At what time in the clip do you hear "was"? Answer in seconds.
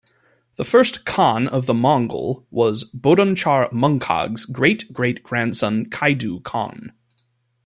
2.49-2.85